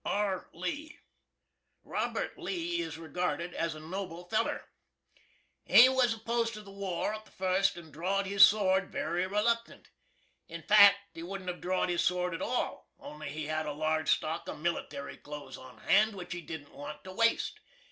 R. 0.03 0.49
LEE. 0.51 0.97
Robert 1.83 2.35
Lee 2.35 2.79
is 2.81 2.97
regarded 2.97 3.53
as 3.53 3.75
a 3.75 3.79
noble 3.79 4.27
feller. 4.29 4.65
He 5.63 5.89
was 5.89 6.15
opposed 6.15 6.55
to 6.55 6.63
the 6.63 6.71
war 6.71 7.13
at 7.13 7.25
the 7.25 7.29
fust, 7.29 7.77
and 7.77 7.93
draw'd 7.93 8.25
his 8.25 8.43
sword 8.43 8.91
very 8.91 9.27
reluctant. 9.27 9.91
In 10.47 10.63
fact, 10.63 10.97
he 11.13 11.21
wouldn't 11.21 11.51
hav' 11.51 11.61
drawd 11.61 11.89
his 11.89 12.03
sword 12.03 12.33
at 12.33 12.41
all, 12.41 12.89
only 12.97 13.29
he 13.29 13.45
had 13.45 13.67
a 13.67 13.73
large 13.73 14.09
stock 14.09 14.47
of 14.47 14.57
military 14.57 15.17
clothes 15.17 15.55
on 15.55 15.77
hand, 15.81 16.15
which 16.15 16.33
he 16.33 16.41
didn't 16.41 16.73
want 16.73 17.03
to 17.03 17.13
waste. 17.13 17.59